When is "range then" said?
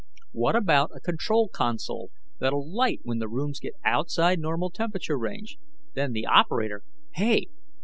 5.15-6.11